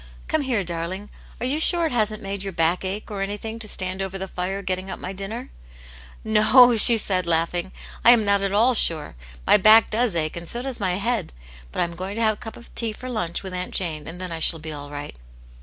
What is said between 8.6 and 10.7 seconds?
sure. My back does ache and so